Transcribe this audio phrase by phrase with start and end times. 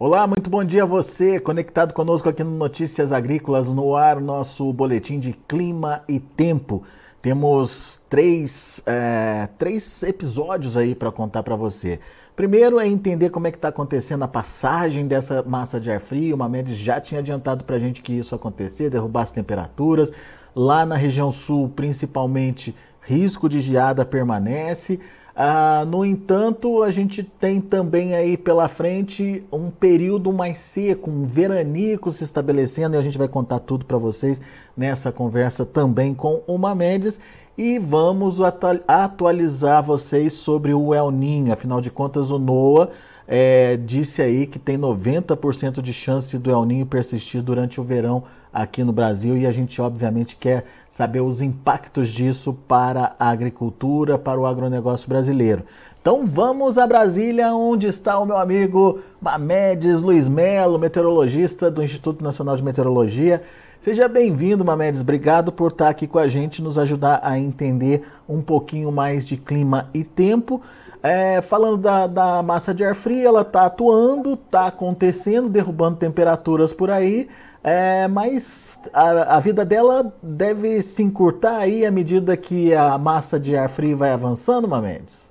[0.00, 4.72] Olá, muito bom dia a você, conectado conosco aqui no Notícias Agrícolas, no ar, nosso
[4.72, 6.84] boletim de clima e tempo.
[7.20, 11.98] Temos três, é, três episódios aí para contar para você.
[12.36, 16.36] Primeiro é entender como é que está acontecendo a passagem dessa massa de ar frio.
[16.36, 20.12] O Mamedes já tinha adiantado para a gente que isso acontecer, derrubar as temperaturas.
[20.54, 25.00] Lá na região sul, principalmente, risco de geada permanece.
[25.40, 31.28] Ah, no entanto, a gente tem também aí pela frente um período mais seco, um
[31.28, 34.42] veranico se estabelecendo e a gente vai contar tudo para vocês
[34.76, 37.20] nessa conversa também com o Mamedes
[37.56, 41.52] e vamos atualizar vocês sobre o El Ninho.
[41.52, 42.90] Afinal de contas, o NOAA
[43.30, 48.24] é, disse aí que tem 90% de chance do El Ninho persistir durante o verão
[48.50, 54.16] aqui no Brasil e a gente obviamente quer saber os impactos disso para a agricultura,
[54.18, 55.62] para o agronegócio brasileiro.
[56.00, 62.24] Então vamos a Brasília, onde está o meu amigo Mamedes Luiz Melo, meteorologista do Instituto
[62.24, 63.42] Nacional de Meteorologia.
[63.78, 65.02] Seja bem-vindo, Mamedes.
[65.02, 69.36] Obrigado por estar aqui com a gente, nos ajudar a entender um pouquinho mais de
[69.36, 70.62] clima e tempo.
[71.02, 76.72] É, falando da, da, massa de ar frio, ela está atuando, está acontecendo, derrubando temperaturas
[76.72, 77.28] por aí.
[77.62, 83.38] É, mas a, a, vida dela deve se encurtar aí à medida que a massa
[83.38, 85.28] de ar frio vai avançando, Mamedes?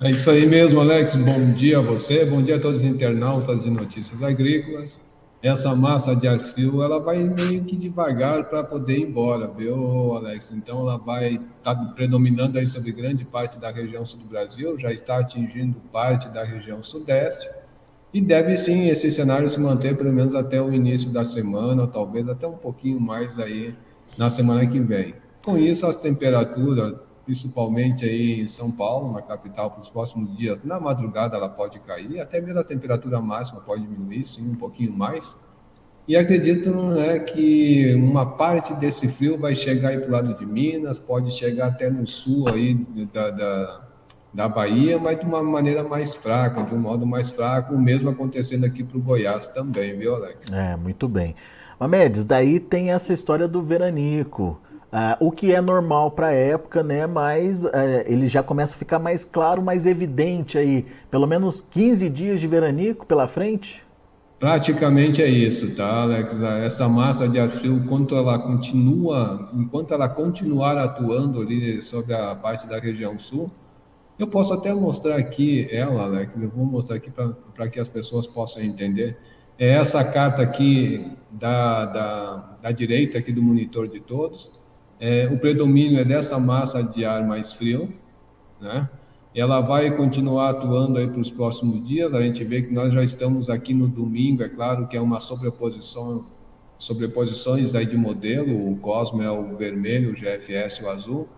[0.00, 1.14] É isso aí mesmo, Alex.
[1.16, 5.00] Bom dia a você, bom dia a todos os internautas de notícias agrícolas.
[5.42, 10.16] Essa massa de ar frio, ela vai meio que devagar para poder ir embora, viu,
[10.16, 10.50] Alex?
[10.52, 14.78] Então, ela vai estar tá predominando aí sobre grande parte da região sul do Brasil,
[14.78, 17.48] já está atingindo parte da região sudeste.
[18.14, 21.88] E deve sim esse cenário se manter pelo menos até o início da semana, ou
[21.88, 23.76] talvez até um pouquinho mais aí
[24.16, 25.14] na semana que vem.
[25.44, 26.94] Com isso, as temperaturas,
[27.26, 31.78] principalmente aí em São Paulo, na capital, para os próximos dias, na madrugada ela pode
[31.80, 35.36] cair, até mesmo a temperatura máxima pode diminuir, sim, um pouquinho mais.
[36.08, 40.46] E acredito né, que uma parte desse frio vai chegar aí para o lado de
[40.46, 42.74] Minas, pode chegar até no sul aí
[43.12, 43.86] da, da
[44.36, 48.10] da Bahia, mas de uma maneira mais fraca, de um modo mais fraco, o mesmo
[48.10, 50.52] acontecendo aqui para o Goiás também, viu, Alex?
[50.52, 51.34] É, muito bem.
[51.80, 54.60] Mamedes, daí tem essa história do veranico.
[54.92, 57.06] Uh, o que é normal para a época, né?
[57.06, 57.70] Mas uh,
[58.06, 60.86] ele já começa a ficar mais claro, mais evidente aí.
[61.10, 63.84] Pelo menos 15 dias de veranico pela frente?
[64.38, 66.38] Praticamente é isso, tá, Alex?
[66.40, 72.34] Essa massa de ar frio, enquanto ela continua, enquanto ela continuar atuando ali sobre a
[72.34, 73.50] parte da região sul,
[74.18, 78.26] eu posso até mostrar aqui ela, Alex, eu vou mostrar aqui para que as pessoas
[78.26, 79.16] possam entender.
[79.58, 84.50] É essa carta aqui da, da, da direita aqui do monitor de todos.
[84.98, 87.92] É, o predomínio é dessa massa de ar mais frio,
[88.60, 88.88] né?
[89.34, 92.14] Ela vai continuar atuando aí para os próximos dias.
[92.14, 95.20] A gente vê que nós já estamos aqui no domingo, é claro que é uma
[95.20, 96.24] sobreposição,
[96.78, 98.72] sobreposições aí de modelo.
[98.72, 101.28] O Cosmo é o vermelho, o GFS o azul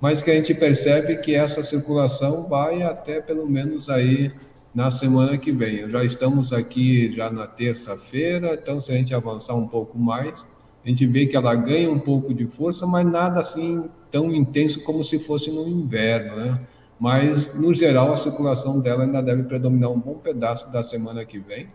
[0.00, 4.32] mas que a gente percebe que essa circulação vai até pelo menos aí
[4.74, 5.90] na semana que vem.
[5.90, 10.46] Já estamos aqui já na terça-feira, então se a gente avançar um pouco mais,
[10.88, 14.82] a gente vê que ela ganha um pouco de força, mas nada assim tão intenso
[14.82, 16.60] como se fosse no inverno, né?
[16.98, 21.38] Mas no geral a circulação dela ainda deve predominar um bom pedaço da semana que
[21.38, 21.68] vem.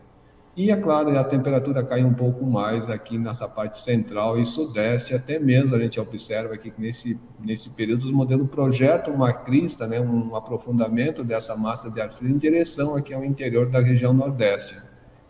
[0.57, 5.13] E é claro, a temperatura cai um pouco mais aqui nessa parte central e sudeste,
[5.13, 9.85] até mesmo a gente observa aqui que nesse, nesse período os modelos projetam uma crista,
[9.85, 14.12] né, um aprofundamento dessa massa de ar frio em direção aqui ao interior da região
[14.12, 14.75] nordeste.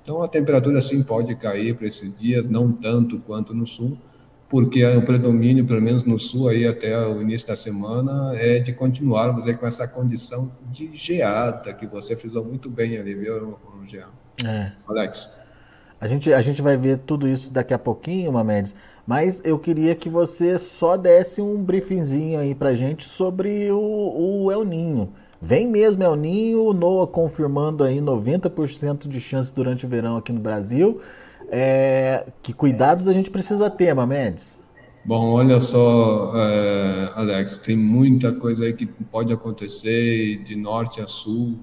[0.04, 3.98] Então a temperatura sim pode cair para esses dias, não tanto quanto no sul,
[4.50, 8.74] porque o predomínio, pelo menos no sul, aí até o início da semana, é de
[8.74, 14.10] continuarmos aí com essa condição de geada, que você frisou muito bem ali, viu, Jean?
[14.46, 14.72] É.
[14.88, 15.42] Alex.
[16.00, 18.76] A gente, a gente vai ver tudo isso daqui a pouquinho, Mamedes,
[19.08, 24.52] mas eu queria que você só desse um briefingzinho aí pra gente sobre o, o
[24.52, 25.14] El Ninho.
[25.46, 30.40] Vem mesmo Ninho, o NOAA confirmando aí 90% de chance durante o verão aqui no
[30.40, 31.02] Brasil.
[31.50, 34.64] É, que cuidados a gente precisa ter, Mamedes?
[35.04, 41.08] Bom, olha só, é, Alex, tem muita coisa aí que pode acontecer de norte a
[41.08, 41.60] sul,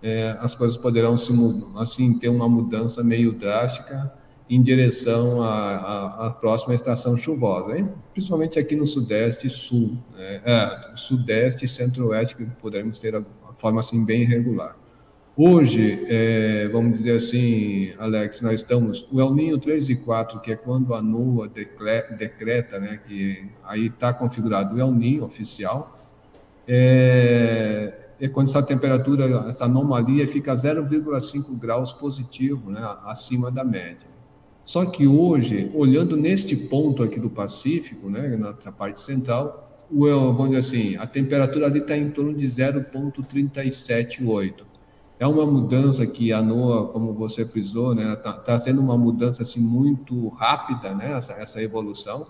[0.00, 1.32] é, as coisas poderão se,
[1.74, 4.12] assim ter uma mudança meio drástica
[4.54, 7.88] em direção à, à, à próxima estação chuvosa, hein?
[8.12, 10.42] principalmente aqui no sudeste e sul, né?
[10.44, 13.24] é, sudeste e centro-oeste, que poderemos ter a
[13.56, 14.76] forma assim bem irregular.
[15.34, 20.52] Hoje, é, vamos dizer assim, Alex, nós estamos, o El Ninho 3 e 4, que
[20.52, 25.98] é quando a NUA decreta, né, que aí está configurado o El Ninho oficial,
[26.68, 34.11] é, é quando essa temperatura, essa anomalia fica 0,5 graus positivo, né, acima da média.
[34.64, 40.50] Só que hoje, olhando neste ponto aqui do Pacífico, né, na parte central, o, vamos
[40.50, 44.64] dizer assim, a temperatura ali está em torno de 0,378.
[45.18, 49.42] É uma mudança que a NOAA, como você frisou, né, está tá sendo uma mudança
[49.42, 52.26] assim muito rápida, né, essa, essa evolução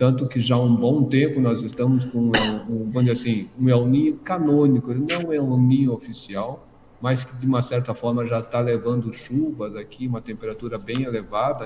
[0.00, 2.32] tanto que já há um bom tempo nós estamos com um,
[2.70, 6.66] um, vamos assim, um El Ninho canônico, ele não é um El Ninho oficial,
[7.00, 11.64] mas que de uma certa forma já está levando chuvas aqui, uma temperatura bem elevada,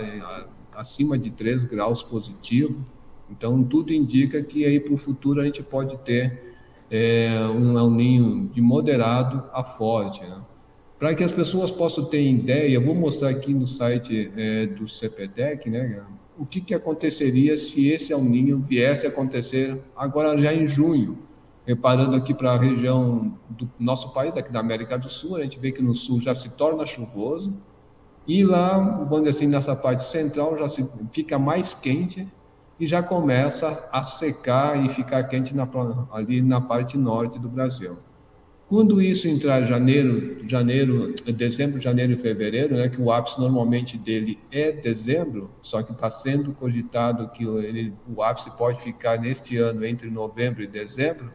[0.73, 2.85] acima de 3 graus positivo.
[3.31, 6.55] Então, tudo indica que aí para o futuro a gente pode ter
[6.91, 10.23] é, um El de moderado a forte.
[10.23, 10.45] Né?
[10.99, 14.89] Para que as pessoas possam ter ideia, eu vou mostrar aqui no site é, do
[14.89, 16.05] CPTEC, né,
[16.39, 18.23] o que, que aconteceria se esse El
[18.61, 21.19] viesse a acontecer agora já em junho.
[21.67, 25.59] Reparando aqui para a região do nosso país, aqui da América do Sul, a gente
[25.59, 27.55] vê que no sul já se torna chuvoso,
[28.27, 32.27] e lá, dizer assim, nessa parte central já se, fica mais quente
[32.81, 35.69] e já começa a secar e ficar quente na,
[36.11, 37.99] ali na parte norte do Brasil.
[38.67, 44.39] Quando isso entrar janeiro, janeiro, dezembro, janeiro e fevereiro, né, que o ápice normalmente dele
[44.51, 49.85] é dezembro, só que está sendo cogitado que ele, o ápice pode ficar neste ano
[49.85, 51.31] entre novembro e dezembro.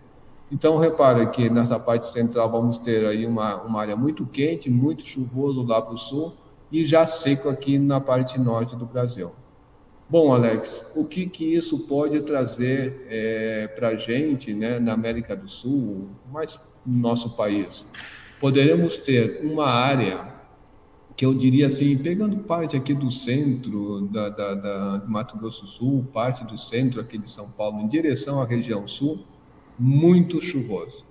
[0.51, 5.05] Então, repara que nessa parte central vamos ter aí uma, uma área muito quente, muito
[5.05, 6.33] chuvoso lá para o sul
[6.71, 9.31] e já seco aqui na parte norte do Brasil.
[10.09, 15.35] Bom, Alex, o que, que isso pode trazer é, para a gente né, na América
[15.35, 17.85] do Sul, mais no nosso país.
[18.39, 20.39] Poderemos ter uma área
[21.15, 25.67] que eu diria assim, pegando parte aqui do centro da, da, da Mato Grosso do
[25.67, 29.19] Sul, parte do centro aqui de São Paulo, em direção à região sul,
[29.79, 31.05] muito chuvoso.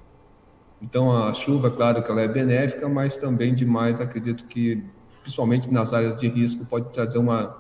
[0.80, 4.82] Então a chuva, claro que ela é benéfica, mas também demais, acredito que,
[5.22, 7.56] principalmente nas áreas de risco, pode trazer uma,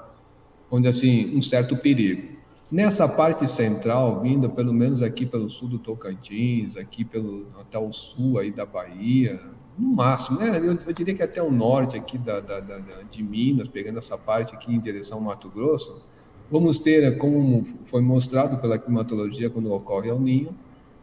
[0.70, 2.38] onde assim, um certo perigo.
[2.70, 7.90] Nessa parte central, vinda pelo menos aqui pelo sul do Tocantins, aqui pelo até o
[7.92, 9.40] sul aí da Bahia,
[9.78, 10.58] no máximo, né?
[10.58, 12.78] Eu, eu diria que até o norte aqui da, da, da,
[13.10, 16.02] de Minas, pegando essa parte aqui em direção ao Mato Grosso,
[16.50, 20.54] vamos ter, como foi mostrado pela climatologia quando ocorre o Ninho,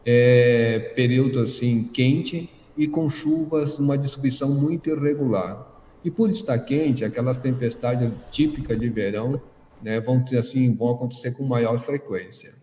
[0.06, 5.74] é, período assim quente e com chuvas numa distribuição muito irregular.
[6.04, 9.42] E por estar quente, aquelas tempestades típicas de verão
[9.82, 12.54] né, vão ter assim, vão acontecer com maior frequência.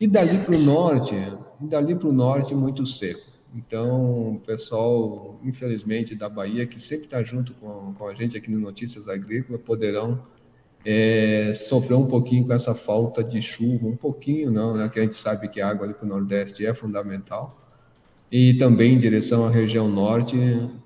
[0.00, 1.14] E dali para o norte,
[1.60, 3.28] dali para o norte muito seco.
[3.54, 8.50] Então, o pessoal, infelizmente, da Bahia, que sempre está junto com, com a gente aqui
[8.50, 10.22] no Notícias Agrícolas, poderão
[10.90, 15.02] é, sofrer um pouquinho com essa falta de chuva, um pouquinho não, né, que a
[15.02, 17.60] gente sabe que a água ali para o Nordeste é fundamental.
[18.32, 20.36] E também em direção à região norte,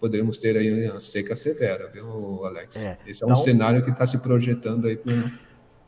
[0.01, 2.77] poderemos ter aí a seca severa, viu, Alex?
[2.77, 5.33] É, Esse é um então cenário que está se projetando aí para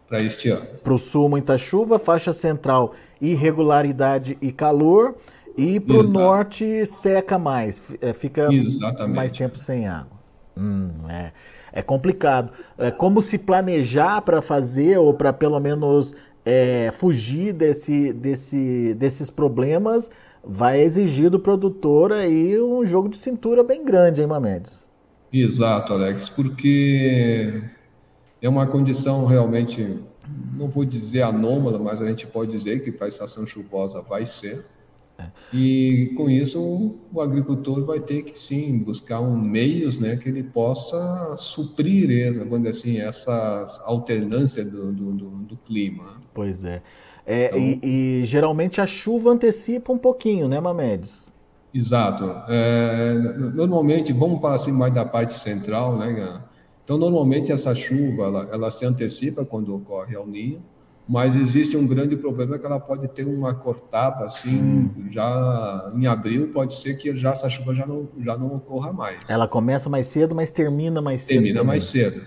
[0.06, 0.66] para este ano.
[0.82, 5.16] Para o sul, muita chuva, faixa central, irregularidade e calor,
[5.56, 9.16] e para o norte, seca mais, é, fica Exatamente.
[9.16, 10.14] mais tempo sem água.
[10.56, 11.32] Hum, é,
[11.74, 12.52] é complicado.
[12.78, 19.28] É, como se planejar para fazer, ou para pelo menos é, fugir desse, desse, desses
[19.28, 20.08] problemas,
[20.42, 24.88] vai exigir do produtor aí um jogo de cintura bem grande, hein, Mamedes?
[25.32, 27.60] Exato, Alex, porque
[28.40, 29.98] é uma condição realmente,
[30.56, 34.24] não vou dizer anômala, mas a gente pode dizer que para a estação chuvosa vai
[34.26, 34.64] ser.
[35.52, 40.42] E com isso o agricultor vai ter que sim buscar um meios, né, que ele
[40.42, 46.20] possa suprir, vamos dizer assim, essa alternância do, do, do, do clima.
[46.32, 46.82] Pois é.
[47.24, 51.32] é então, e, e, geralmente a chuva antecipa um pouquinho, né, Mamedes?
[51.72, 52.24] Exato.
[52.48, 53.14] É,
[53.54, 56.40] normalmente, vamos para assim mais da parte central, né?
[56.84, 60.62] Então, normalmente essa chuva, ela, ela se antecipa quando ocorre ao ninho,
[61.06, 66.48] mas existe um grande problema que ela pode ter uma cortada assim, já em abril
[66.48, 69.20] pode ser que já essa chuva já não, já não ocorra mais.
[69.28, 71.36] Ela começa mais cedo, mas termina mais cedo.
[71.36, 71.68] Termina também.
[71.68, 72.22] mais cedo.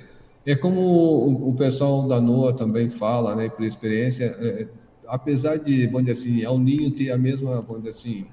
[0.46, 4.68] É como o, o, pessoal da NOAA também fala, né, por experiência, é, é
[5.08, 8.26] apesar de, vamos dizer assim, ninho ter a mesma, vamos dizer assim,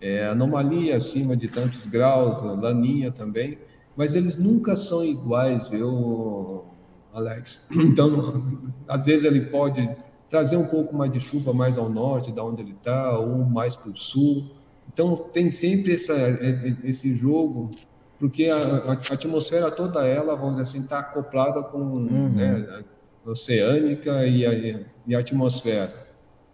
[0.00, 3.58] é, anomalia acima de tantos graus, laninha também,
[3.96, 6.64] mas eles nunca são iguais, viu,
[7.12, 7.66] Alex?
[7.72, 9.88] Então, às vezes ele pode
[10.28, 13.74] trazer um pouco mais de chuva mais ao norte, da onde ele está, ou mais
[13.74, 14.50] para o sul.
[14.92, 16.14] Então, tem sempre essa,
[16.84, 17.70] esse jogo,
[18.18, 22.28] porque a, a, atmosfera toda ela, vamos dizer assim, está acoplada com uhum.
[22.30, 22.84] né,
[23.26, 24.54] a oceânica e a,
[25.06, 26.08] e a atmosfera.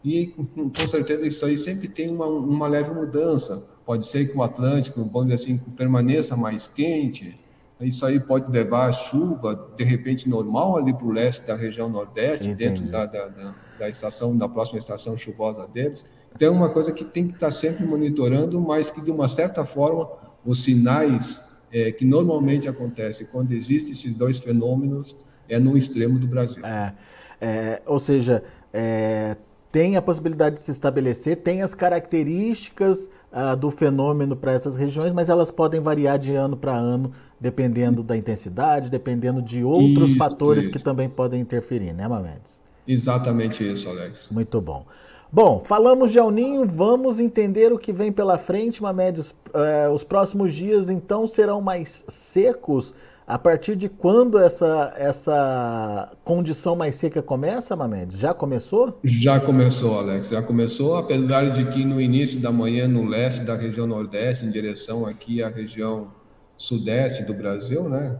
[0.04, 3.68] E com, certeza isso aí sempre tem uma, uma leve mudança.
[3.84, 7.38] Pode ser que o Atlântico, vamos dizer assim, permaneça mais quente,
[7.80, 11.88] isso aí pode levar a chuva, de repente, normal ali para o leste da região
[11.88, 12.80] nordeste, Entendi.
[12.80, 16.04] dentro da, da, da, da, estação, da próxima estação chuvosa deles.
[16.34, 19.64] Então, é uma coisa que tem que estar sempre monitorando, mas que, de uma certa
[19.66, 20.08] forma,
[20.44, 21.40] os sinais
[21.70, 25.14] é, que normalmente acontecem quando existem esses dois fenômenos
[25.48, 26.64] é no extremo do Brasil.
[26.64, 26.94] É,
[27.40, 28.42] é, ou seja,
[28.72, 29.36] é,
[29.70, 35.12] tem a possibilidade de se estabelecer, tem as características uh, do fenômeno para essas regiões,
[35.12, 40.18] mas elas podem variar de ano para ano, dependendo da intensidade, dependendo de outros isso,
[40.18, 40.72] fatores isso.
[40.72, 42.62] que também podem interferir, né, Mamedes?
[42.88, 44.28] Exatamente isso, Alex.
[44.30, 44.86] Muito bom.
[45.30, 49.32] Bom, falamos de El Ninho, vamos entender o que vem pela frente, Mamedes.
[49.32, 52.94] Uh, os próximos dias, então, serão mais secos.
[53.26, 58.20] A partir de quando essa, essa condição mais seca começa, Mamedes?
[58.20, 59.00] Já começou?
[59.02, 60.28] Já começou, Alex.
[60.28, 64.50] Já começou, apesar de que no início da manhã, no leste da região nordeste, em
[64.50, 66.12] direção aqui à região
[66.56, 68.16] sudeste do Brasil, né?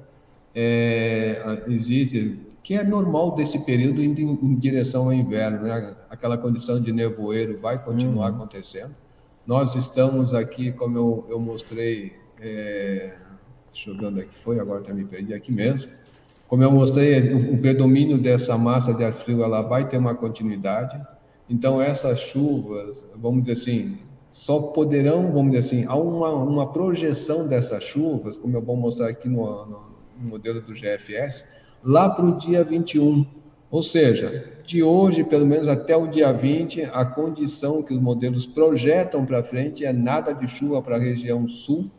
[0.52, 5.94] É, existe, que é normal desse período indo em, em, direção ao inverno, né?
[6.10, 8.38] Aquela condição de nevoeiro vai continuar uhum.
[8.38, 8.94] acontecendo.
[9.46, 13.16] Nós estamos aqui, como eu, eu mostrei, é,
[13.84, 15.90] jogando aqui foi, agora até me perdi aqui mesmo.
[16.48, 20.14] Como eu mostrei, o, o predomínio dessa massa de ar frio ela vai ter uma
[20.14, 21.00] continuidade.
[21.48, 23.98] Então essas chuvas, vamos dizer assim,
[24.32, 29.08] só poderão, vamos dizer assim, há uma, uma projeção dessas chuvas, como eu vou mostrar
[29.08, 29.80] aqui no, no,
[30.20, 31.44] no modelo do GFS,
[31.82, 33.24] lá para o dia 21.
[33.70, 38.46] Ou seja, de hoje, pelo menos até o dia 20, a condição que os modelos
[38.46, 41.90] projetam para frente é nada de chuva para a região sul,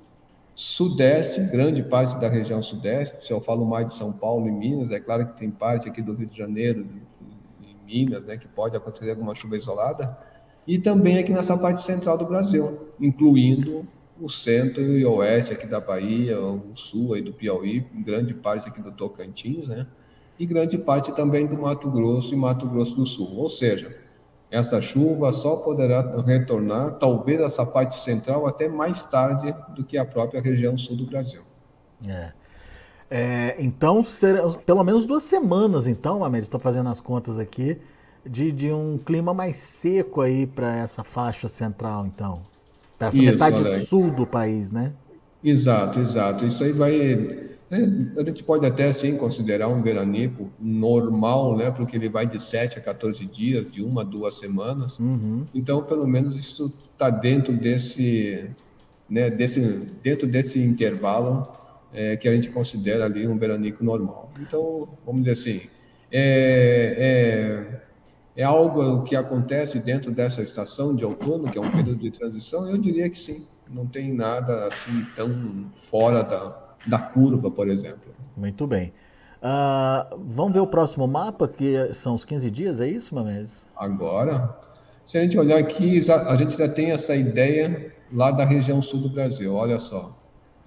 [0.57, 3.23] sudeste, grande parte da região sudeste.
[3.23, 6.01] Se eu falo mais de São Paulo e Minas, é claro que tem parte aqui
[6.01, 10.17] do Rio de Janeiro, de Minas, né, que pode acontecer alguma chuva isolada
[10.65, 13.85] e também aqui nessa parte central do Brasil, incluindo
[14.19, 18.67] o centro e o oeste aqui da Bahia, o sul aí do Piauí, grande parte
[18.67, 19.85] aqui do Tocantins, né?
[20.39, 23.31] E grande parte também do Mato Grosso e Mato Grosso do Sul.
[23.37, 23.95] Ou seja,
[24.49, 30.05] essa chuva só poderá retornar, talvez essa parte central, até mais tarde do que a
[30.05, 31.41] própria região sul do Brasil.
[32.07, 32.31] É.
[33.09, 37.77] É, então, serão pelo menos duas semanas, então, Amélia, estou fazendo as contas aqui,
[38.25, 42.41] de, de um clima mais seco aí para essa faixa central, então.
[42.97, 44.93] Para essa Isso, metade sul do país, né?
[45.43, 46.45] Exato, exato.
[46.45, 47.56] Isso aí vai.
[47.69, 51.69] Né, a gente pode até sim considerar um veranico normal, né?
[51.69, 54.99] Porque ele vai de 7 a 14 dias, de uma a duas semanas.
[54.99, 55.45] Uhum.
[55.53, 58.49] Então, pelo menos isso está dentro desse,
[59.09, 59.59] né, desse,
[60.01, 61.47] dentro desse intervalo
[61.93, 64.31] é, que a gente considera ali um veranico normal.
[64.39, 65.69] Então, vamos dizer assim,
[66.11, 67.87] é, é
[68.37, 72.69] é algo que acontece dentro dessa estação de outono, que é um período de transição?
[72.69, 73.47] Eu diria que sim.
[73.67, 78.13] Não tem nada assim tão fora da, da curva, por exemplo.
[78.35, 78.93] Muito bem.
[79.37, 83.65] Uh, vamos ver o próximo mapa, que são os 15 dias, é isso, Mames?
[83.75, 84.57] Agora,
[85.05, 89.01] se a gente olhar aqui, a gente já tem essa ideia lá da região sul
[89.01, 89.53] do Brasil.
[89.53, 90.17] Olha só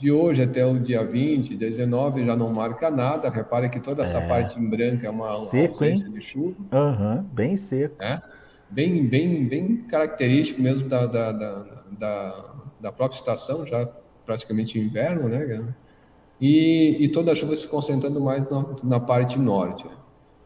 [0.00, 3.28] de hoje até o dia 20, 19 já não marca nada.
[3.28, 4.26] Repare que toda essa é.
[4.26, 5.94] parte em branco é uma seco, hein?
[5.94, 6.56] de chuva.
[6.72, 8.02] Uhum, bem seco.
[8.02, 8.20] É?
[8.70, 11.64] Bem, bem, bem característico mesmo da, da, da,
[11.98, 13.86] da, da própria estação, já
[14.24, 15.74] praticamente inverno, né?
[16.40, 19.86] E, e toda a chuva se concentrando mais na, na parte norte.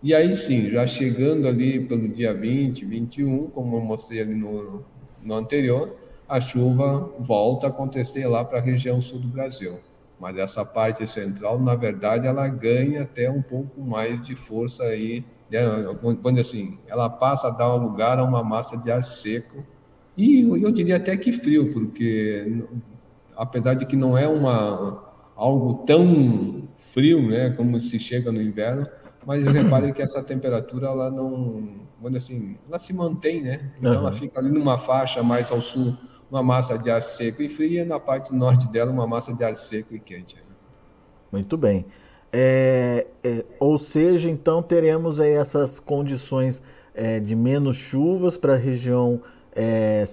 [0.02, 4.84] E aí sim, já chegando ali pelo dia 20, 21, como eu mostrei ali no,
[5.22, 5.96] no anterior,
[6.28, 9.78] a chuva volta a acontecer lá para a região sul do Brasil.
[10.20, 15.24] Mas essa parte central, na verdade, ela ganha até um pouco mais de força aí,
[15.50, 15.60] né?
[16.22, 19.64] quando assim, ela passa a dar lugar a uma massa de ar seco
[20.16, 22.62] e eu diria até que frio, porque
[23.36, 25.03] apesar de que não é uma
[25.36, 28.86] algo tão frio, né, como se chega no inverno,
[29.26, 33.72] mas repare que essa temperatura ela não, quando assim, ela se mantém, né?
[33.78, 33.98] Então uhum.
[33.98, 35.96] ela fica ali numa faixa mais ao sul
[36.30, 39.54] uma massa de ar seco e fria, na parte norte dela, uma massa de ar
[39.54, 40.36] seco e quente.
[40.36, 40.42] Né?
[41.30, 41.86] Muito bem.
[42.32, 46.60] É, é, ou seja, então teremos aí essas condições
[46.92, 49.22] é, de menos chuvas para a região
[49.54, 50.04] é,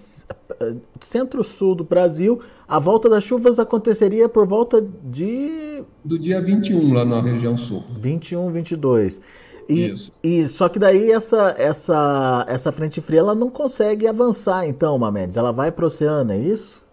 [0.99, 2.39] centro-sul do Brasil.
[2.67, 5.83] A volta das chuvas aconteceria por volta de.
[6.03, 7.83] Do dia 21 lá na região sul.
[7.99, 9.21] 21, 22.
[9.69, 10.11] E, Isso.
[10.23, 15.37] e só que daí essa, essa, essa frente fria ela não consegue avançar, então, Mamedes.
[15.37, 16.83] Ela vai para o oceano, é isso?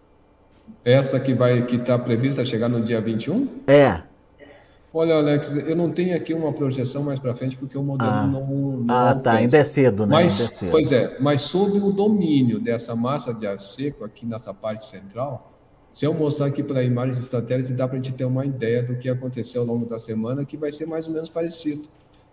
[0.84, 3.48] Essa que vai que está prevista chegar no dia 21?
[3.66, 4.02] É.
[4.92, 8.26] Olha, Alex, eu não tenho aqui uma projeção mais para frente porque o modelo ah.
[8.26, 8.46] não,
[8.78, 8.94] não.
[8.94, 9.32] Ah, tá.
[9.32, 10.14] Ainda é cedo, né?
[10.14, 10.70] Mas, é cedo.
[10.70, 15.52] Pois é, mas sob o domínio dessa massa de ar seco aqui nessa parte central,
[15.92, 18.82] se eu mostrar aqui para imagens de satélite, dá para a gente ter uma ideia
[18.82, 21.86] do que aconteceu ao longo da semana, que vai ser mais ou menos parecido.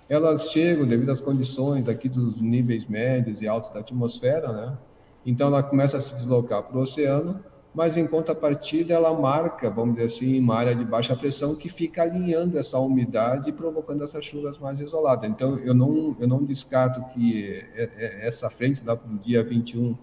[0.07, 4.77] Elas chegam devido às condições aqui dos níveis médios e altos da atmosfera, né?
[5.25, 7.43] Então ela começa a se deslocar para o oceano
[7.75, 12.03] mas em contrapartida ela marca, vamos dizer assim, uma área de baixa pressão que fica
[12.03, 15.29] alinhando essa umidade e provocando essas chuvas mais isoladas.
[15.29, 19.43] Então eu não, eu não descarto que é, é, essa frente lá para o dia
[19.43, 19.95] 21,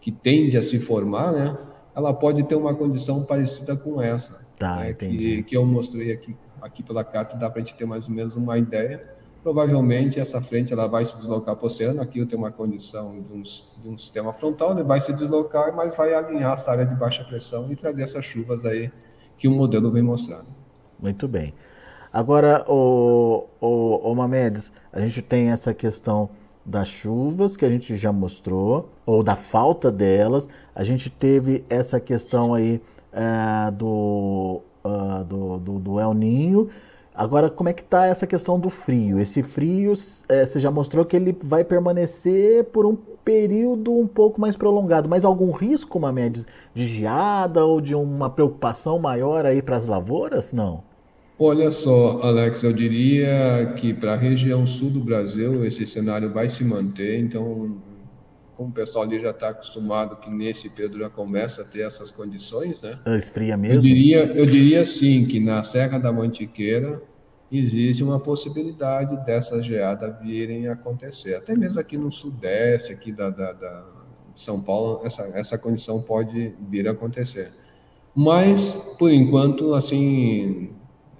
[0.00, 1.58] que tende a se formar, né,
[1.94, 6.34] ela pode ter uma condição parecida com essa, tá, né, que, que eu mostrei aqui,
[6.62, 10.40] aqui pela carta, dá para a gente ter mais ou menos uma ideia provavelmente essa
[10.40, 12.00] frente ela vai se deslocar para o oceano.
[12.00, 15.74] Aqui eu tenho uma condição de um, de um sistema frontal, ele vai se deslocar,
[15.74, 18.90] mas vai alinhar essa área de baixa pressão e trazer essas chuvas aí
[19.36, 20.46] que o modelo vem mostrando.
[20.98, 21.54] Muito bem.
[22.12, 26.28] Agora, o, o, o Mamedes, a gente tem essa questão
[26.66, 30.48] das chuvas que a gente já mostrou, ou da falta delas.
[30.74, 32.82] A gente teve essa questão aí
[33.12, 36.68] é, do, uh, do, do, do El Ninho
[37.20, 39.20] Agora, como é que está essa questão do frio?
[39.20, 39.92] Esse frio,
[40.26, 45.06] é, você já mostrou que ele vai permanecer por um período um pouco mais prolongado,
[45.06, 49.86] mas algum risco, uma média de geada ou de uma preocupação maior aí para as
[49.86, 50.54] lavouras?
[50.54, 50.82] Não.
[51.38, 56.48] Olha só, Alex, eu diria que para a região sul do Brasil esse cenário vai
[56.48, 57.76] se manter, então
[58.56, 62.10] como o pessoal ali já está acostumado que nesse período já começa a ter essas
[62.10, 62.98] condições, né?
[63.08, 63.76] Esfria mesmo?
[63.76, 67.09] Eu diria, eu diria sim que na Serra da Mantiqueira
[67.50, 71.34] existe uma possibilidade dessas geadas virem acontecer.
[71.34, 73.84] Até mesmo aqui no sudeste, aqui da, da, da
[74.34, 77.50] São Paulo, essa, essa condição pode vir a acontecer.
[78.14, 80.70] Mas, por enquanto, assim,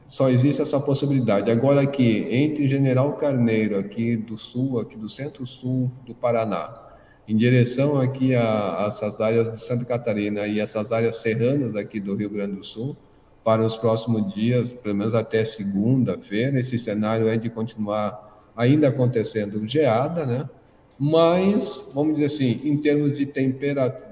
[0.06, 1.50] só existe essa possibilidade.
[1.50, 6.88] Agora aqui, entre General Carneiro, aqui do sul, aqui do centro-sul do Paraná,
[7.28, 12.00] em direção aqui a, a essas áreas de Santa Catarina e essas áreas serranas aqui
[12.00, 12.96] do Rio Grande do Sul,
[13.44, 19.66] para os próximos dias, pelo menos até segunda-feira, esse cenário é de continuar ainda acontecendo
[19.66, 20.48] geada, né?
[20.98, 24.10] Mas, vamos dizer assim, em termos de temperatura,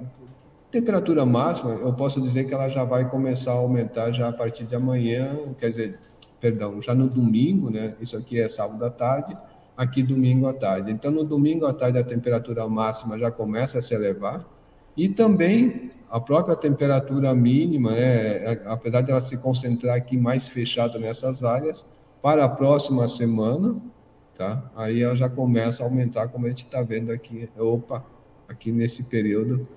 [0.71, 4.65] temperatura máxima, eu posso dizer que ela já vai começar a aumentar já a partir
[4.65, 5.99] de amanhã, quer dizer,
[6.41, 7.95] perdão, já no domingo, né?
[8.01, 9.37] Isso aqui é sábado à tarde,
[9.77, 10.91] aqui domingo à tarde.
[10.91, 14.47] Então, no domingo à tarde, a temperatura máxima já começa a se elevar
[14.97, 20.99] e também a própria temperatura mínima, né, apesar de ela se concentrar aqui mais fechada
[20.99, 21.87] nessas áreas,
[22.23, 23.77] para a próxima semana,
[24.37, 24.71] tá?
[24.75, 27.49] Aí ela já começa a aumentar, como a gente está vendo aqui.
[27.57, 28.05] Opa,
[28.49, 29.69] aqui nesse período,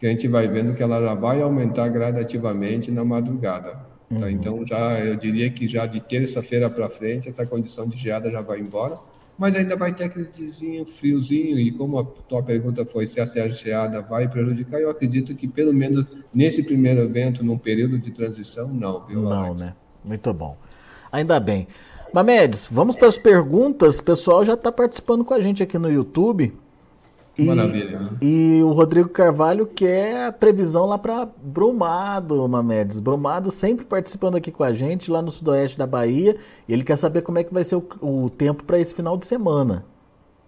[0.00, 3.72] que a gente vai vendo que ela já vai aumentar gradativamente na madrugada.
[4.08, 4.16] Tá?
[4.16, 4.28] Uhum.
[4.28, 8.40] Então, já eu diria que já de terça-feira para frente, essa condição de geada já
[8.40, 8.98] vai embora
[9.38, 13.48] mas ainda vai ter aquele dizinho friozinho, e como a tua pergunta foi se a
[13.48, 18.68] geada vai prejudicar, eu acredito que pelo menos nesse primeiro evento, num período de transição,
[18.68, 19.60] não, viu, Não, Alex?
[19.60, 19.74] né?
[20.04, 20.56] Muito bom.
[21.10, 21.66] Ainda bem.
[22.12, 23.98] Mamedes, vamos para as perguntas.
[23.98, 26.52] O pessoal já está participando com a gente aqui no YouTube.
[27.36, 27.98] E, Maravilha.
[27.98, 28.10] Né?
[28.22, 33.00] E o Rodrigo Carvalho quer a previsão lá para Brumado, Mamedes.
[33.00, 36.36] Brumado sempre participando aqui com a gente, lá no sudoeste da Bahia.
[36.68, 39.16] E ele quer saber como é que vai ser o, o tempo para esse final
[39.16, 39.84] de semana.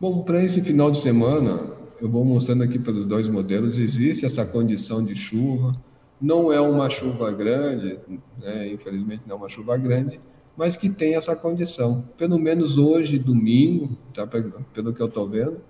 [0.01, 4.45] Bom, para esse final de semana, eu vou mostrando aqui pelos dois modelos, existe essa
[4.45, 5.75] condição de chuva.
[6.21, 7.99] Não é uma chuva grande,
[8.41, 8.73] né?
[8.73, 10.21] infelizmente não é uma chuva grande,
[10.57, 12.05] mas que tem essa condição.
[12.17, 14.27] Pelo menos hoje, domingo, tá?
[14.27, 15.61] pelo que eu estou vendo,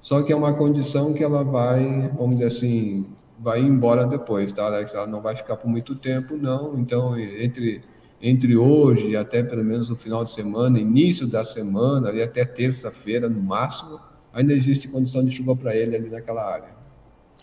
[0.00, 3.06] só que é uma condição que ela vai, vamos dizer assim,
[3.38, 4.94] vai embora depois, tá, Alex?
[4.94, 6.78] Ela não vai ficar por muito tempo, não.
[6.78, 7.82] Então, entre,
[8.20, 12.44] entre hoje e até pelo menos o final de semana, início da semana, ali até
[12.44, 14.00] terça-feira no máximo,
[14.32, 16.76] ainda existe condição de chuva para ele ali naquela área.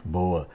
[0.03, 0.47] Boa.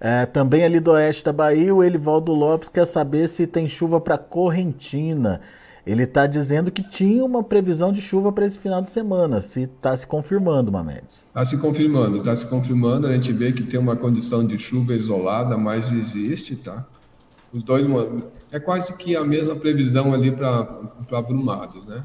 [0.00, 4.00] É, também ali do oeste da Bahia, o Elivaldo Lopes quer saber se tem chuva
[4.00, 5.40] para Correntina.
[5.84, 9.40] Ele está dizendo que tinha uma previsão de chuva para esse final de semana.
[9.40, 11.26] Se está se confirmando, Mamedes?
[11.26, 13.08] Está se confirmando, está se confirmando.
[13.08, 16.86] A gente vê que tem uma condição de chuva isolada, mas existe, tá?
[17.52, 17.84] Os dois
[18.52, 22.04] é quase que a mesma previsão ali para Brumados, né?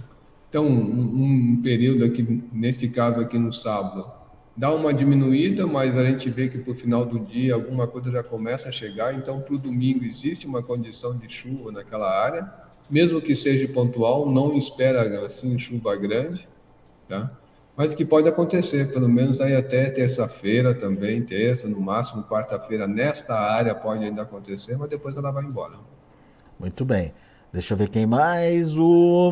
[0.50, 4.10] Então, um, um período aqui, neste caso aqui no sábado,
[4.56, 8.10] dá uma diminuída, mas a gente vê que para o final do dia alguma coisa
[8.10, 9.14] já começa a chegar.
[9.14, 14.30] Então, para o domingo existe uma condição de chuva naquela área mesmo que seja pontual,
[14.30, 16.48] não espera assim chuva grande,
[17.08, 17.32] tá?
[17.76, 23.36] Mas que pode acontecer, pelo menos aí até terça-feira também, terça, no máximo quarta-feira, nesta
[23.36, 25.76] área pode ainda acontecer, mas depois ela vai embora.
[26.60, 27.14] Muito bem.
[27.54, 28.78] Deixa eu ver quem mais.
[28.78, 29.32] O,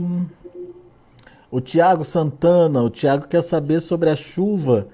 [1.50, 2.84] o Tiago Santana.
[2.84, 4.90] O Tiago quer saber sobre a chuva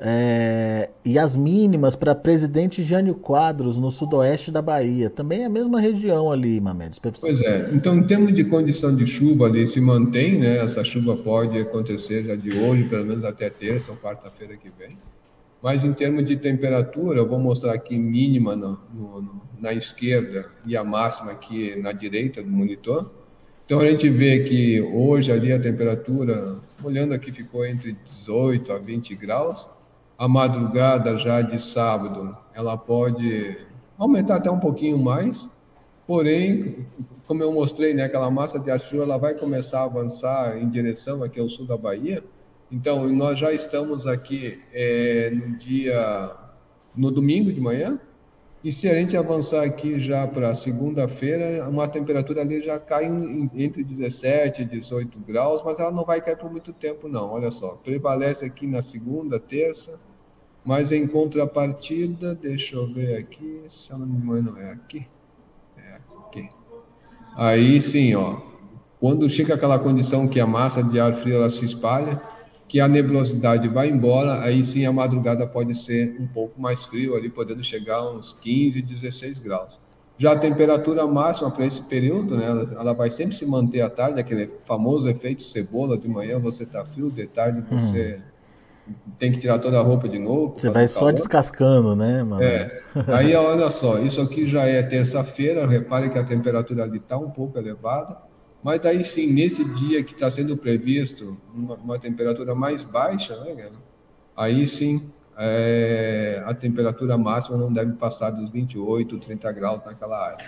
[0.00, 5.08] é, e as mínimas para presidente Jânio Quadros, no sudoeste da Bahia.
[5.08, 6.98] Também é a mesma região ali, Mamedes.
[6.98, 7.70] Pois é.
[7.72, 10.58] Então, em termos de condição de chuva ali, se mantém, né?
[10.58, 14.98] Essa chuva pode acontecer já de hoje, pelo menos até terça ou quarta-feira que vem.
[15.62, 20.76] Mas em termos de temperatura, eu vou mostrar aqui mínima no, no, na esquerda e
[20.76, 23.10] a máxima aqui na direita do monitor.
[23.64, 28.78] Então a gente vê que hoje ali a temperatura, olhando aqui, ficou entre 18 a
[28.78, 29.68] 20 graus
[30.18, 33.58] a madrugada já de sábado, ela pode
[33.98, 35.48] aumentar até um pouquinho mais,
[36.06, 36.86] porém,
[37.26, 40.68] como eu mostrei, né, aquela massa de ar frio, ela vai começar a avançar em
[40.68, 42.22] direção aqui ao sul da Bahia.
[42.70, 46.30] Então, nós já estamos aqui é, no dia,
[46.96, 48.00] no domingo de manhã,
[48.66, 53.04] e se a gente avançar aqui já para segunda-feira, uma temperatura ali já cai
[53.54, 57.30] entre 17 e 18 graus, mas ela não vai cair por muito tempo, não.
[57.30, 60.00] Olha só, prevalece aqui na segunda, terça,
[60.66, 65.06] mas em contrapartida, deixa eu ver aqui, se eu não me engano, é aqui.
[65.78, 66.48] É aqui.
[67.36, 68.40] Aí sim, ó.
[68.98, 72.20] Quando chega aquela condição que a massa de ar frio ela se espalha,
[72.66, 77.14] que a nebulosidade vai embora, aí sim a madrugada pode ser um pouco mais frio,
[77.14, 79.78] ali podendo chegar a uns 15, 16 graus.
[80.18, 84.18] Já a temperatura máxima para esse período, né, ela, vai sempre se manter à tarde,
[84.18, 88.35] aquele famoso efeito cebola, de manhã você está frio, de tarde você hum.
[89.18, 90.54] Tem que tirar toda a roupa de novo.
[90.56, 92.22] Você vai só descascando, né?
[92.22, 92.42] Mano?
[92.42, 92.68] É.
[93.08, 97.30] Aí olha só, isso aqui já é terça-feira, repare que a temperatura ali está um
[97.30, 98.18] pouco elevada,
[98.62, 103.54] mas daí sim, nesse dia que está sendo previsto uma, uma, temperatura mais baixa, né,
[103.54, 103.72] cara?
[104.36, 110.44] aí sim é, a temperatura máxima não deve passar dos 28, 30 graus naquela área.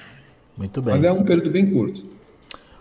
[0.57, 0.95] Muito bem.
[0.95, 2.18] Mas é um período bem curto.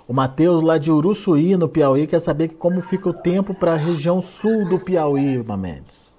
[0.07, 3.75] O Matheus, lá de Uruçuí, no Piauí, quer saber como fica o tempo para a
[3.75, 6.13] região sul do Piauí, Mamedes.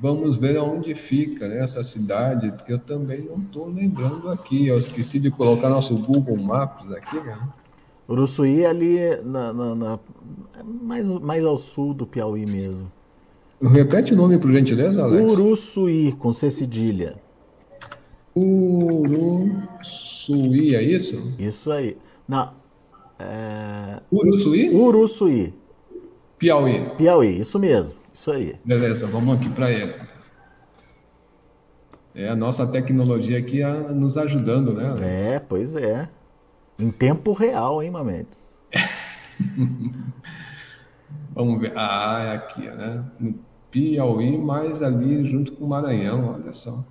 [0.00, 4.68] Vamos ver aonde fica né, essa cidade, porque eu também não estou lembrando aqui.
[4.68, 7.38] Eu esqueci de colocar nosso Google Maps aqui, né?
[8.08, 9.98] Uruçuí é ali na, na, na,
[10.82, 12.92] mais, mais ao sul do Piauí mesmo.
[13.62, 15.32] Repete o nome, por gentileza, Alex.
[15.32, 17.16] Uruçuí, com C cedilha.
[18.36, 19.54] Uruçuí,
[20.74, 21.34] é isso?
[21.38, 21.96] Isso aí.
[22.28, 22.61] Não.
[23.22, 24.00] É...
[24.10, 24.70] Uruçuí?
[24.70, 25.54] Uruçuí.
[26.38, 26.90] Piauí.
[26.96, 27.94] Piauí, isso mesmo.
[28.12, 28.56] Isso aí.
[28.64, 29.94] Beleza, vamos aqui para ele.
[32.14, 33.62] É a nossa tecnologia aqui
[33.94, 34.88] nos ajudando, né?
[34.88, 35.00] Alex?
[35.00, 36.08] É, pois é.
[36.78, 38.52] Em tempo real, hein, Mamedes?
[41.34, 41.72] Vamos ver.
[41.74, 43.04] Ah, é aqui, né?
[43.18, 43.34] No
[43.70, 46.84] Piauí, mais ali junto com o Maranhão, olha só.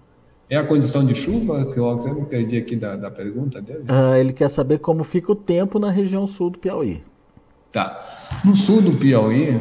[0.52, 3.86] É a condição de chuva que eu até me perdi aqui da, da pergunta dele?
[3.88, 7.02] Ah, ele quer saber como fica o tempo na região sul do Piauí.
[7.72, 8.42] Tá.
[8.44, 9.58] No sul do Piauí,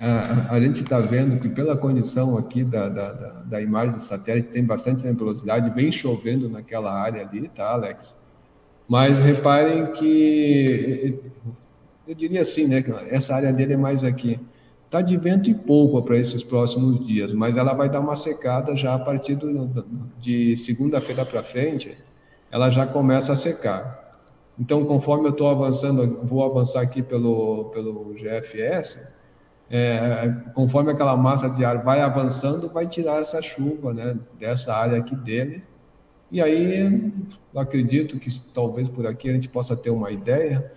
[0.00, 4.00] a, a gente está vendo que pela condição aqui da, da, da, da imagem do
[4.02, 8.12] satélite tem bastante nebulosidade, vem chovendo naquela área ali, tá, Alex?
[8.88, 11.20] Mas reparem que,
[12.04, 14.40] eu diria assim, né, essa área dele é mais aqui.
[14.86, 18.76] Está de vento e pouco para esses próximos dias, mas ela vai dar uma secada
[18.76, 19.66] já a partir do,
[20.18, 21.98] de segunda-feira para frente,
[22.50, 24.20] ela já começa a secar.
[24.58, 29.12] Então, conforme eu estou avançando, vou avançar aqui pelo, pelo GFS,
[29.68, 34.98] é, conforme aquela massa de ar vai avançando, vai tirar essa chuva né, dessa área
[34.98, 35.64] aqui dele,
[36.30, 37.12] e aí,
[37.54, 40.72] acredito que talvez por aqui a gente possa ter uma ideia,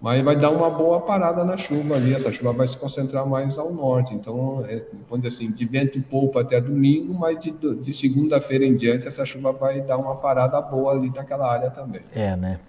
[0.00, 2.14] mas vai dar uma boa parada na chuva ali.
[2.14, 4.14] Essa chuva vai se concentrar mais ao norte.
[4.14, 9.08] Então, é, vamos assim, de vento pouco até domingo, mas de, de segunda-feira em diante,
[9.08, 12.02] essa chuva vai dar uma parada boa ali naquela área também.
[12.14, 12.60] É, né?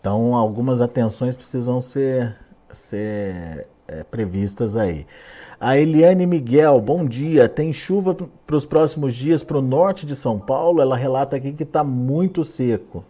[0.00, 2.36] Então, algumas atenções precisam ser,
[2.72, 5.06] ser é, previstas aí.
[5.60, 7.48] A Eliane Miguel, bom dia.
[7.48, 8.14] Tem chuva
[8.46, 10.80] para os próximos dias para o norte de São Paulo?
[10.80, 13.04] Ela relata aqui que está muito seco.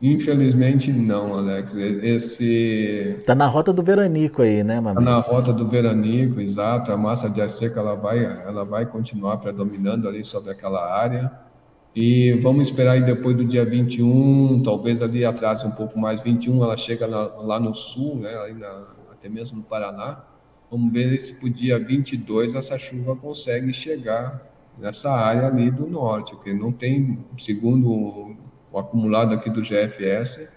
[0.00, 1.74] Infelizmente não, Alex.
[1.74, 5.02] Esse está na rota do veranico aí, né, Mamãe?
[5.02, 6.92] Está na rota do veranico, exato.
[6.92, 11.32] A massa de ar seca ela vai, ela vai continuar predominando ali sobre aquela área.
[11.96, 16.20] E vamos esperar aí depois do dia 21, talvez ali atrás um pouco mais.
[16.20, 20.22] 21 ela chega na, lá no sul, né, na, até mesmo no Paraná.
[20.70, 24.46] Vamos ver se para o dia 22 essa chuva consegue chegar
[24.78, 28.36] nessa área ali do norte, porque não tem, segundo
[28.72, 30.48] o acumulado aqui do GFS,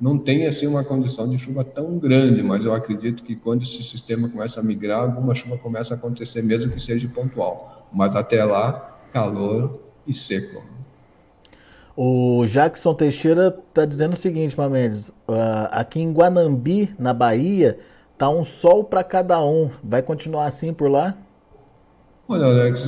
[0.00, 3.82] não tem assim uma condição de chuva tão grande, mas eu acredito que quando esse
[3.82, 7.88] sistema começa a migrar, alguma chuva começa a acontecer, mesmo que seja pontual.
[7.92, 10.62] Mas até lá, calor e seco.
[11.96, 17.78] O Jackson Teixeira está dizendo o seguinte, Mamedes, uh, aqui em Guanambi, na Bahia,
[18.18, 19.70] tá um sol para cada um.
[19.82, 21.16] Vai continuar assim por lá?
[22.28, 22.86] Olha, Alex,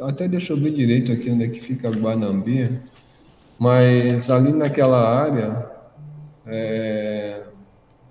[0.00, 2.80] até deixa eu ver direito aqui onde é que fica Guanambi,
[3.58, 5.70] mas ali naquela área,
[6.46, 7.46] é,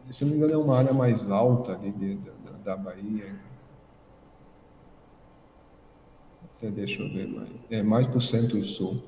[0.10, 2.31] se não me engano, é uma área mais alta ali de, da,
[2.63, 3.36] da Bahia.
[6.58, 7.49] Até deixa eu ver mais.
[7.69, 9.01] É mais para o centro-sul.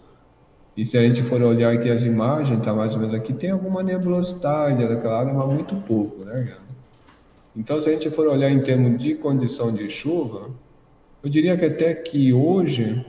[0.76, 3.50] E se a gente for olhar aqui as imagens, tá mais ou menos aqui, tem
[3.50, 6.68] alguma nebulosidade daquela área, mas muito pouco, né, cara?
[7.56, 10.52] Então, se a gente for olhar em termos de condição de chuva,
[11.24, 13.04] eu diria que até que hoje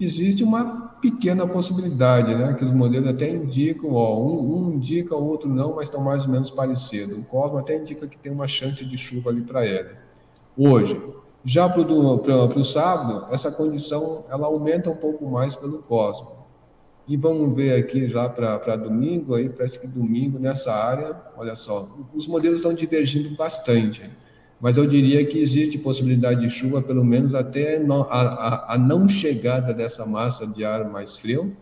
[0.00, 2.54] existe uma pequena possibilidade, né?
[2.54, 6.24] Que os modelos até indicam, ó, um, um indica, o outro não, mas estão mais
[6.24, 7.18] ou menos parecidos.
[7.18, 9.90] O Cosmo até indica que tem uma chance de chuva ali para ele.
[10.56, 10.98] Hoje,
[11.44, 16.42] já para o sábado, essa condição ela aumenta um pouco mais pelo Cosmo.
[17.08, 21.88] E vamos ver aqui já para domingo, aí parece que domingo nessa área, olha só,
[22.14, 24.08] os modelos estão divergindo bastante,
[24.62, 28.78] mas eu diria que existe possibilidade de chuva pelo menos até no, a, a, a,
[28.78, 31.54] não chegada dessa massa de ar mais frio,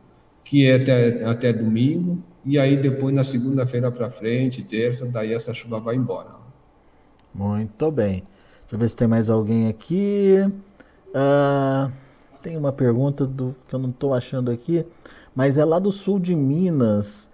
[0.44, 5.54] que é até, até domingo, e aí depois na segunda-feira para frente, terça, daí essa
[5.54, 6.38] chuva vai embora.
[7.34, 8.22] Muito bem.
[8.60, 10.36] Deixa eu ver se tem mais alguém aqui.
[11.08, 11.90] Uh,
[12.42, 14.84] tem uma pergunta do, que eu não estou achando aqui
[15.34, 17.30] mas é lá do sul de Minas.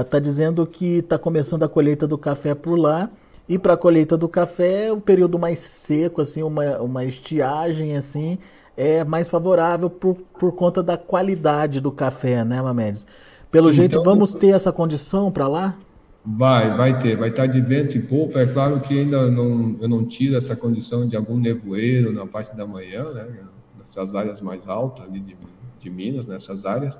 [0.00, 3.10] Está uh, dizendo que está começando a colheita do café por lá.
[3.48, 8.38] E para a colheita do café, o período mais seco, assim, uma, uma estiagem assim,
[8.76, 13.06] é mais favorável por, por conta da qualidade do café, né, Mamedes?
[13.50, 15.78] Pelo então, jeito, vamos ter essa condição para lá?
[16.24, 18.36] Vai, vai ter, vai estar de vento e pouco.
[18.36, 22.56] É claro que ainda não, eu não tiro essa condição de algum nevoeiro na parte
[22.56, 23.44] da manhã, né?
[23.78, 25.36] Nessas áreas mais altas ali de,
[25.78, 26.98] de Minas, nessas áreas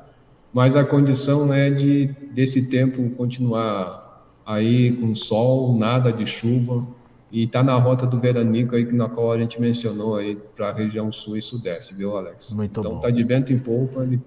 [0.56, 4.05] mas a condição é de desse tempo continuar
[4.46, 6.86] aí com sol, nada de chuva
[7.32, 10.72] e está na rota do veranico aí na qual a gente mencionou aí para a
[10.72, 12.52] região sul e sudeste, viu, Alex?
[12.52, 12.96] Muito então bom.
[12.98, 14.20] está de vento em polpa, ele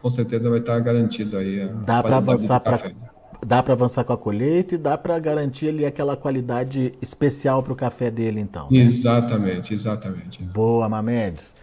[0.00, 1.68] com certeza vai estar tá garantido aí.
[1.84, 2.92] Dá para avançar para
[3.44, 7.72] dá para avançar com a colheita e dá para garantir ali aquela qualidade especial para
[7.72, 8.68] o café dele, então.
[8.70, 8.78] Né?
[8.78, 10.42] Exatamente, exatamente.
[10.42, 11.54] Boa, Mamedes.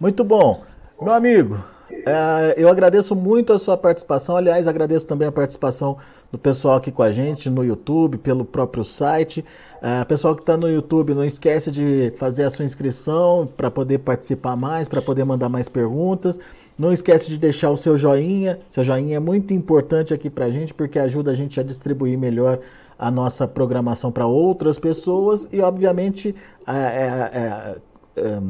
[0.00, 0.64] Muito bom.
[1.00, 4.36] Meu amigo, é, eu agradeço muito a sua participação.
[4.36, 5.96] Aliás, agradeço também a participação
[6.30, 9.44] do pessoal aqui com a gente no YouTube, pelo próprio site.
[9.80, 13.98] É, pessoal que está no YouTube, não esquece de fazer a sua inscrição para poder
[13.98, 16.38] participar mais, para poder mandar mais perguntas.
[16.78, 18.60] Não esquece de deixar o seu joinha.
[18.68, 22.18] Seu joinha é muito importante aqui para a gente, porque ajuda a gente a distribuir
[22.18, 22.60] melhor
[22.98, 26.34] a nossa programação para outras pessoas e, obviamente,
[26.66, 27.80] é, é,
[28.16, 28.42] é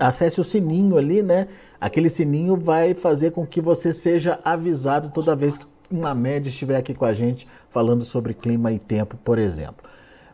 [0.00, 1.48] acesse o sininho ali, né?
[1.80, 6.76] Aquele sininho vai fazer com que você seja avisado toda vez que uma média estiver
[6.76, 9.88] aqui com a gente falando sobre clima e tempo, por exemplo.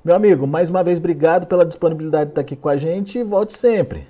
[0.05, 3.25] Meu amigo, mais uma vez obrigado pela disponibilidade de estar aqui com a gente e
[3.25, 4.07] volte sempre.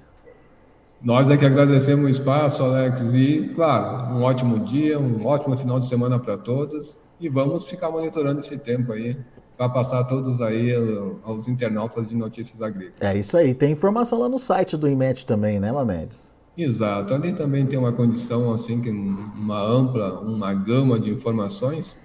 [1.00, 5.78] Nós é que agradecemos o espaço, Alex, e, claro, um ótimo dia, um ótimo final
[5.78, 9.16] de semana para todos e vamos ficar monitorando esse tempo aí
[9.56, 10.72] para passar todos aí
[11.24, 13.00] aos internautas de notícias agrícolas.
[13.00, 13.54] É isso aí.
[13.54, 16.27] Tem informação lá no site do IMET também, né, Mamedes?
[16.58, 17.14] Exato.
[17.14, 21.96] Ali também tem uma condição assim que uma ampla, uma gama de informações.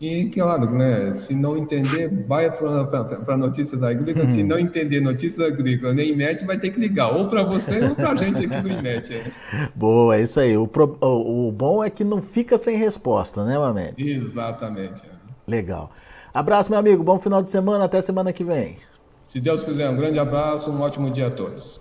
[0.00, 4.26] E claro, né, se não entender, vai para a notícia da agrícola.
[4.26, 7.94] Se não entender notícia agrícola nem IMET, vai ter que ligar ou para você ou
[7.94, 9.32] para a gente aqui do IMET.
[9.76, 10.56] Boa, é isso aí.
[10.56, 13.94] O, pro, o, o, bom é que não fica sem resposta, né, Mamed?
[13.96, 15.02] Exatamente.
[15.46, 15.92] Legal.
[16.34, 17.04] Abraço, meu amigo.
[17.04, 17.84] Bom final de semana.
[17.84, 18.78] Até semana que vem.
[19.22, 21.80] Se Deus quiser, um grande abraço, um ótimo dia a todos.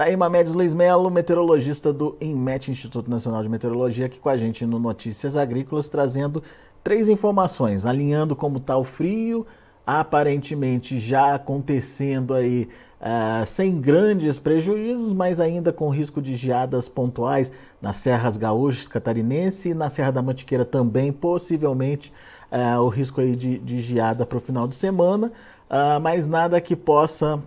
[0.00, 4.36] Tá aí Mamedes Luiz Melo, meteorologista do INMET, Instituto Nacional de Meteorologia, aqui com a
[4.38, 6.42] gente no Notícias Agrícolas, trazendo
[6.82, 9.46] três informações, alinhando como está o frio,
[9.86, 12.66] aparentemente já acontecendo aí
[12.98, 19.68] uh, sem grandes prejuízos, mas ainda com risco de geadas pontuais nas serras gaúchas catarinense
[19.68, 22.10] e na Serra da Mantiqueira também, possivelmente
[22.50, 25.26] uh, o risco aí de, de geada para o final de semana,
[25.68, 27.38] uh, mas nada que possa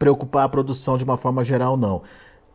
[0.00, 1.98] preocupar a produção de uma forma geral, não.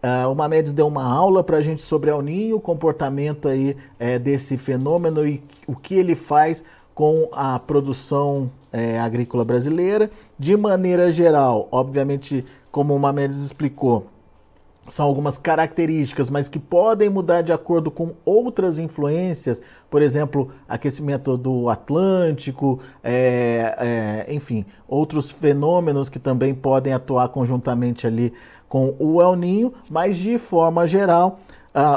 [0.04, 3.78] Uh, o Mamedes deu uma aula para a gente sobre El Ninho, o comportamento aí
[4.00, 6.64] é, desse fenômeno e o que ele faz
[6.96, 10.10] com a produção é, agrícola brasileira.
[10.40, 14.08] De maneira geral, obviamente, como o Mamedes explicou,
[14.88, 21.38] são algumas características, mas que podem mudar de acordo com outras influências, por exemplo, aquecimento
[21.38, 28.32] do Atlântico, é, é, enfim, outros fenômenos que também podem atuar conjuntamente ali
[28.68, 31.40] com o El Ninho, mas de forma geral,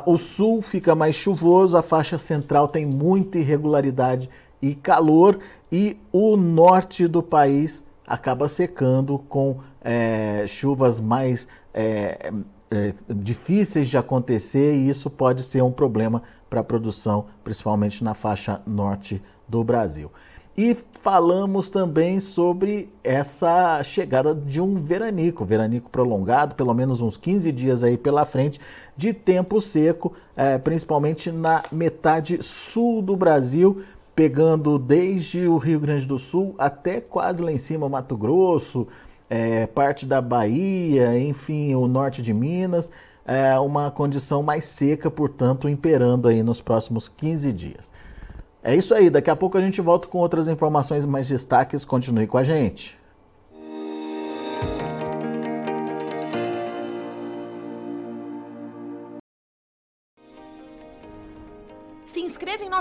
[0.06, 4.28] o sul fica mais chuvoso, a faixa central tem muita irregularidade
[4.60, 5.38] e calor,
[5.70, 11.46] e o norte do país acaba secando com é, chuvas mais
[12.70, 18.14] é, difíceis de acontecer, e isso pode ser um problema para a produção, principalmente na
[18.14, 20.10] faixa norte do Brasil.
[20.56, 27.52] E falamos também sobre essa chegada de um veranico, veranico prolongado, pelo menos uns 15
[27.52, 28.58] dias aí pela frente,
[28.96, 33.84] de tempo seco, é, principalmente na metade sul do Brasil,
[34.16, 38.88] pegando desde o Rio Grande do Sul até quase lá em cima, Mato Grosso,
[39.28, 42.90] é, parte da Bahia, enfim, o norte de Minas,
[43.24, 47.92] é, uma condição mais seca, portanto, imperando aí nos próximos 15 dias.
[48.62, 51.84] É isso aí, daqui a pouco a gente volta com outras informações mais destaques.
[51.84, 52.97] Continue com a gente.